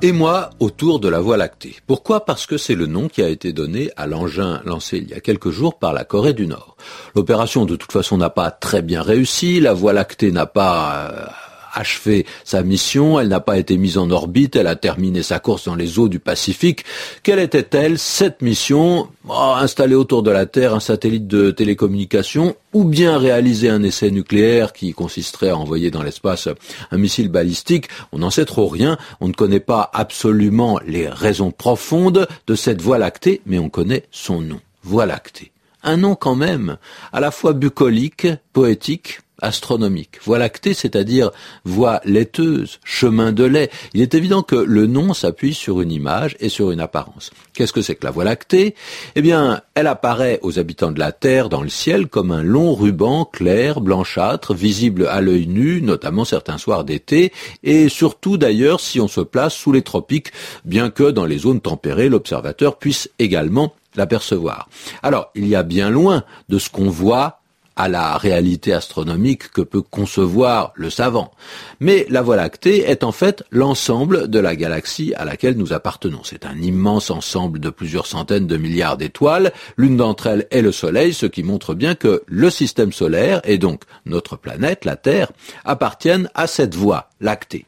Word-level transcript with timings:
Et 0.00 0.12
moi, 0.12 0.50
autour 0.60 1.00
de 1.00 1.08
la 1.08 1.18
Voie 1.18 1.36
lactée. 1.36 1.74
Pourquoi? 1.88 2.24
Parce 2.24 2.46
que 2.46 2.56
c'est 2.56 2.76
le 2.76 2.86
nom 2.86 3.08
qui 3.08 3.20
a 3.20 3.28
été 3.28 3.52
donné 3.52 3.90
à 3.96 4.06
l'engin 4.06 4.62
lancé 4.64 4.98
il 4.98 5.08
y 5.08 5.14
a 5.14 5.18
quelques 5.18 5.50
jours 5.50 5.76
par 5.76 5.92
la 5.92 6.04
Corée 6.04 6.34
du 6.34 6.46
Nord. 6.46 6.76
L'opération, 7.16 7.64
de 7.64 7.74
toute 7.74 7.90
façon, 7.90 8.16
n'a 8.16 8.30
pas 8.30 8.52
très 8.52 8.80
bien 8.80 9.02
réussi. 9.02 9.58
La 9.58 9.74
Voie 9.74 9.92
lactée 9.92 10.30
n'a 10.30 10.46
pas 10.46 11.10
euh, 11.10 11.26
achevé 11.72 12.26
sa 12.44 12.62
mission, 12.62 13.18
elle 13.20 13.28
n'a 13.28 13.40
pas 13.40 13.58
été 13.58 13.76
mise 13.76 13.98
en 13.98 14.10
orbite, 14.10 14.56
elle 14.56 14.66
a 14.66 14.76
terminé 14.76 15.22
sa 15.22 15.38
course 15.38 15.64
dans 15.64 15.74
les 15.74 15.98
eaux 15.98 16.08
du 16.08 16.18
Pacifique. 16.18 16.84
Quelle 17.22 17.38
était-elle 17.38 17.98
cette 17.98 18.42
mission? 18.42 19.08
Oh, 19.28 19.54
Installer 19.56 19.94
autour 19.94 20.22
de 20.22 20.30
la 20.30 20.46
Terre 20.46 20.74
un 20.74 20.80
satellite 20.80 21.26
de 21.26 21.50
télécommunication 21.50 22.56
ou 22.72 22.84
bien 22.84 23.18
réaliser 23.18 23.68
un 23.68 23.82
essai 23.82 24.10
nucléaire 24.10 24.72
qui 24.72 24.92
consisterait 24.92 25.50
à 25.50 25.56
envoyer 25.56 25.90
dans 25.90 26.02
l'espace 26.02 26.48
un 26.90 26.98
missile 26.98 27.28
balistique, 27.28 27.88
on 28.12 28.18
n'en 28.18 28.30
sait 28.30 28.44
trop 28.44 28.68
rien, 28.68 28.98
on 29.20 29.28
ne 29.28 29.32
connaît 29.32 29.60
pas 29.60 29.90
absolument 29.92 30.78
les 30.86 31.08
raisons 31.08 31.50
profondes 31.50 32.26
de 32.46 32.54
cette 32.54 32.82
Voie 32.82 32.98
lactée, 32.98 33.40
mais 33.46 33.58
on 33.58 33.68
connaît 33.68 34.04
son 34.10 34.40
nom, 34.40 34.60
Voie 34.82 35.06
lactée. 35.06 35.52
Un 35.82 35.96
nom 35.96 36.14
quand 36.14 36.34
même, 36.34 36.76
à 37.12 37.20
la 37.20 37.30
fois 37.30 37.52
bucolique, 37.52 38.26
poétique, 38.52 39.20
astronomique. 39.40 40.18
Voie 40.24 40.38
lactée, 40.38 40.74
c'est-à-dire 40.74 41.30
voie 41.64 42.00
laiteuse, 42.04 42.80
chemin 42.84 43.32
de 43.32 43.44
lait. 43.44 43.70
Il 43.94 44.02
est 44.02 44.14
évident 44.14 44.42
que 44.42 44.56
le 44.56 44.86
nom 44.86 45.14
s'appuie 45.14 45.54
sur 45.54 45.80
une 45.80 45.92
image 45.92 46.36
et 46.40 46.48
sur 46.48 46.70
une 46.70 46.80
apparence. 46.80 47.30
Qu'est-ce 47.54 47.72
que 47.72 47.82
c'est 47.82 47.94
que 47.94 48.04
la 48.04 48.10
Voie 48.10 48.24
lactée? 48.24 48.74
Eh 49.14 49.22
bien, 49.22 49.60
elle 49.74 49.86
apparaît 49.86 50.38
aux 50.42 50.58
habitants 50.58 50.92
de 50.92 50.98
la 50.98 51.12
Terre 51.12 51.48
dans 51.48 51.62
le 51.62 51.68
ciel 51.68 52.06
comme 52.08 52.32
un 52.32 52.42
long 52.42 52.74
ruban 52.74 53.24
clair, 53.24 53.80
blanchâtre, 53.80 54.54
visible 54.54 55.06
à 55.06 55.20
l'œil 55.20 55.46
nu, 55.46 55.82
notamment 55.82 56.24
certains 56.24 56.58
soirs 56.58 56.84
d'été, 56.84 57.32
et 57.62 57.88
surtout 57.88 58.38
d'ailleurs 58.38 58.80
si 58.80 59.00
on 59.00 59.08
se 59.08 59.20
place 59.20 59.54
sous 59.54 59.72
les 59.72 59.82
tropiques, 59.82 60.32
bien 60.64 60.90
que 60.90 61.10
dans 61.10 61.26
les 61.26 61.38
zones 61.38 61.60
tempérées, 61.60 62.08
l'observateur 62.08 62.78
puisse 62.78 63.10
également 63.18 63.74
l'apercevoir. 63.94 64.68
Alors, 65.02 65.30
il 65.34 65.46
y 65.48 65.56
a 65.56 65.62
bien 65.62 65.90
loin 65.90 66.24
de 66.48 66.58
ce 66.58 66.70
qu'on 66.70 66.90
voit 66.90 67.40
à 67.78 67.88
la 67.88 68.18
réalité 68.18 68.72
astronomique 68.72 69.50
que 69.52 69.62
peut 69.62 69.82
concevoir 69.82 70.72
le 70.74 70.90
savant. 70.90 71.30
Mais 71.78 72.06
la 72.10 72.22
Voie 72.22 72.36
lactée 72.36 72.80
est 72.90 73.04
en 73.04 73.12
fait 73.12 73.44
l'ensemble 73.52 74.28
de 74.28 74.40
la 74.40 74.56
galaxie 74.56 75.14
à 75.14 75.24
laquelle 75.24 75.56
nous 75.56 75.72
appartenons. 75.72 76.20
C'est 76.24 76.44
un 76.44 76.58
immense 76.60 77.10
ensemble 77.10 77.60
de 77.60 77.70
plusieurs 77.70 78.06
centaines 78.06 78.48
de 78.48 78.56
milliards 78.56 78.96
d'étoiles. 78.96 79.52
L'une 79.76 79.96
d'entre 79.96 80.26
elles 80.26 80.48
est 80.50 80.60
le 80.60 80.72
Soleil, 80.72 81.14
ce 81.14 81.26
qui 81.26 81.44
montre 81.44 81.74
bien 81.74 81.94
que 81.94 82.24
le 82.26 82.50
système 82.50 82.92
solaire, 82.92 83.40
et 83.44 83.58
donc 83.58 83.82
notre 84.04 84.36
planète, 84.36 84.84
la 84.84 84.96
Terre, 84.96 85.30
appartiennent 85.64 86.28
à 86.34 86.48
cette 86.48 86.74
voie 86.74 87.10
lactée. 87.20 87.64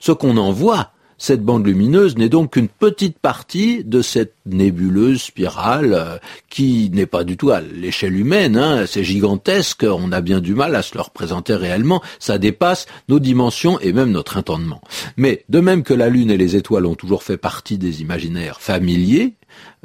Ce 0.00 0.12
qu'on 0.12 0.36
en 0.36 0.52
voit, 0.52 0.90
cette 1.18 1.42
bande 1.42 1.66
lumineuse 1.66 2.16
n'est 2.16 2.28
donc 2.28 2.52
qu'une 2.52 2.68
petite 2.68 3.18
partie 3.18 3.84
de 3.84 4.02
cette 4.02 4.34
nébuleuse 4.46 5.22
spirale 5.22 5.94
euh, 5.94 6.18
qui 6.50 6.90
n'est 6.92 7.06
pas 7.06 7.24
du 7.24 7.36
tout 7.36 7.50
à 7.50 7.60
l'échelle 7.60 8.16
humaine. 8.16 8.56
Hein. 8.56 8.84
C'est 8.86 9.04
gigantesque, 9.04 9.86
on 9.88 10.12
a 10.12 10.20
bien 10.20 10.40
du 10.40 10.54
mal 10.54 10.74
à 10.76 10.82
se 10.82 10.94
le 10.94 11.00
représenter 11.00 11.54
réellement. 11.54 12.02
Ça 12.18 12.38
dépasse 12.38 12.86
nos 13.08 13.20
dimensions 13.20 13.78
et 13.80 13.92
même 13.92 14.10
notre 14.10 14.36
entendement. 14.36 14.80
Mais 15.16 15.44
de 15.48 15.60
même 15.60 15.82
que 15.82 15.94
la 15.94 16.08
Lune 16.08 16.30
et 16.30 16.36
les 16.36 16.56
étoiles 16.56 16.86
ont 16.86 16.94
toujours 16.94 17.22
fait 17.22 17.36
partie 17.36 17.78
des 17.78 18.02
imaginaires 18.02 18.60
familiers, 18.60 19.34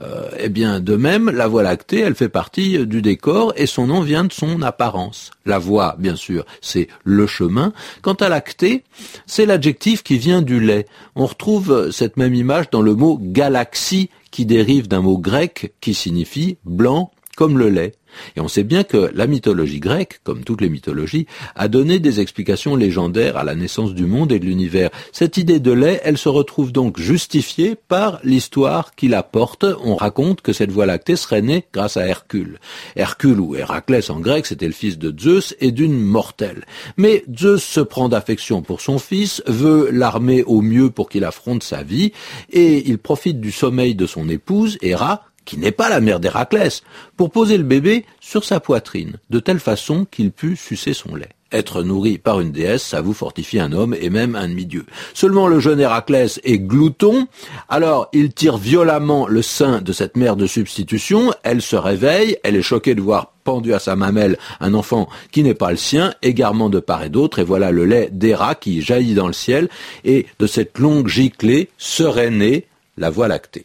euh, 0.01 0.29
eh 0.39 0.49
bien, 0.49 0.79
de 0.79 0.95
même, 0.95 1.29
la 1.29 1.47
Voie 1.47 1.63
lactée, 1.63 1.99
elle 1.99 2.15
fait 2.15 2.29
partie 2.29 2.85
du 2.85 3.01
décor 3.01 3.53
et 3.57 3.65
son 3.65 3.87
nom 3.87 4.01
vient 4.01 4.23
de 4.23 4.31
son 4.31 4.61
apparence. 4.61 5.31
La 5.45 5.57
voie, 5.57 5.95
bien 5.99 6.15
sûr, 6.15 6.45
c'est 6.61 6.87
le 7.03 7.27
chemin. 7.27 7.73
Quant 8.01 8.13
à 8.13 8.29
lactée, 8.29 8.83
c'est 9.25 9.45
l'adjectif 9.45 10.03
qui 10.03 10.17
vient 10.17 10.41
du 10.41 10.59
lait. 10.59 10.85
On 11.15 11.25
retrouve 11.25 11.91
cette 11.91 12.17
même 12.17 12.33
image 12.33 12.69
dans 12.69 12.81
le 12.81 12.95
mot 12.95 13.19
galaxie 13.21 14.09
qui 14.31 14.45
dérive 14.45 14.87
d'un 14.87 15.01
mot 15.01 15.17
grec 15.17 15.73
qui 15.81 15.93
signifie 15.93 16.57
blanc 16.63 17.11
comme 17.39 17.57
le 17.57 17.69
lait. 17.69 17.93
Et 18.35 18.41
on 18.41 18.49
sait 18.49 18.65
bien 18.65 18.83
que 18.83 19.11
la 19.13 19.25
mythologie 19.25 19.79
grecque, 19.79 20.19
comme 20.25 20.43
toutes 20.43 20.59
les 20.59 20.67
mythologies, 20.67 21.25
a 21.55 21.69
donné 21.69 21.99
des 21.99 22.19
explications 22.19 22.75
légendaires 22.75 23.37
à 23.37 23.45
la 23.45 23.55
naissance 23.55 23.93
du 23.93 24.05
monde 24.05 24.33
et 24.33 24.39
de 24.39 24.45
l'univers. 24.45 24.89
Cette 25.13 25.37
idée 25.37 25.61
de 25.61 25.71
lait, 25.71 26.01
elle 26.03 26.17
se 26.17 26.27
retrouve 26.27 26.73
donc 26.73 26.99
justifiée 26.99 27.75
par 27.75 28.19
l'histoire 28.25 28.93
qui 28.93 29.07
la 29.07 29.23
porte. 29.23 29.65
On 29.85 29.95
raconte 29.95 30.41
que 30.41 30.51
cette 30.51 30.71
voie 30.71 30.85
lactée 30.85 31.15
serait 31.15 31.41
née 31.41 31.63
grâce 31.71 31.95
à 31.95 32.05
Hercule. 32.05 32.59
Hercule 32.97 33.39
ou 33.39 33.55
Héraclès 33.55 34.09
en 34.09 34.19
grec, 34.19 34.45
c'était 34.45 34.67
le 34.67 34.73
fils 34.73 34.97
de 34.97 35.17
Zeus 35.17 35.55
et 35.61 35.71
d'une 35.71 35.97
mortelle. 35.97 36.65
Mais 36.97 37.23
Zeus 37.33 37.63
se 37.63 37.79
prend 37.79 38.09
d'affection 38.09 38.61
pour 38.63 38.81
son 38.81 38.99
fils, 38.99 39.41
veut 39.47 39.91
l'armer 39.93 40.43
au 40.43 40.59
mieux 40.61 40.89
pour 40.89 41.07
qu'il 41.07 41.23
affronte 41.23 41.63
sa 41.63 41.83
vie, 41.83 42.11
et 42.51 42.89
il 42.89 42.97
profite 42.97 43.39
du 43.39 43.53
sommeil 43.53 43.95
de 43.95 44.07
son 44.07 44.27
épouse, 44.27 44.77
Héra, 44.81 45.28
qui 45.49 45.57
n'est 45.57 45.71
pas 45.71 45.89
la 45.89 45.99
mère 45.99 46.19
d'Héraclès, 46.19 46.83
pour 47.17 47.31
poser 47.31 47.57
le 47.57 47.63
bébé 47.63 48.05
sur 48.19 48.43
sa 48.43 48.59
poitrine, 48.59 49.17
de 49.31 49.39
telle 49.39 49.59
façon 49.59 50.05
qu'il 50.05 50.31
pût 50.31 50.55
sucer 50.55 50.93
son 50.93 51.15
lait. 51.15 51.31
Être 51.51 51.81
nourri 51.81 52.19
par 52.19 52.39
une 52.39 52.51
déesse, 52.51 52.83
ça 52.83 53.01
vous 53.01 53.15
fortifie 53.15 53.59
un 53.59 53.71
homme 53.71 53.95
et 53.99 54.11
même 54.11 54.35
un 54.35 54.47
demi-dieu. 54.47 54.85
Seulement 55.15 55.47
le 55.47 55.59
jeune 55.59 55.79
Héraclès 55.79 56.39
est 56.43 56.59
glouton, 56.59 57.25
alors 57.67 58.09
il 58.13 58.31
tire 58.31 58.57
violemment 58.57 59.25
le 59.25 59.41
sein 59.41 59.81
de 59.81 59.91
cette 59.91 60.17
mère 60.17 60.35
de 60.35 60.45
substitution, 60.45 61.33
elle 61.41 61.63
se 61.63 61.75
réveille, 61.75 62.37
elle 62.43 62.55
est 62.55 62.61
choquée 62.61 62.93
de 62.93 63.01
voir 63.01 63.33
pendu 63.43 63.73
à 63.73 63.79
sa 63.79 63.95
mamelle 63.95 64.37
un 64.59 64.75
enfant 64.75 65.09
qui 65.31 65.41
n'est 65.41 65.55
pas 65.55 65.71
le 65.71 65.77
sien, 65.77 66.13
égarement 66.21 66.69
de 66.69 66.79
part 66.79 67.01
et 67.01 67.09
d'autre, 67.09 67.39
et 67.39 67.43
voilà 67.43 67.71
le 67.71 67.85
lait 67.85 68.09
d'Héra 68.11 68.53
qui 68.53 68.83
jaillit 68.83 69.15
dans 69.15 69.25
le 69.25 69.33
ciel, 69.33 69.67
et 70.05 70.27
de 70.37 70.45
cette 70.45 70.77
longue 70.77 71.07
giclée 71.07 71.71
serait 71.79 72.29
née 72.29 72.67
la 72.97 73.09
voie 73.09 73.27
lactée. 73.27 73.57